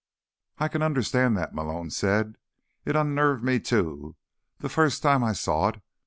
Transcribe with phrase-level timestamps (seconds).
[0.57, 2.37] "I can understand that," Malone said.
[2.85, 4.15] "It unnerved me, too,
[4.57, 5.81] the first time I saw it.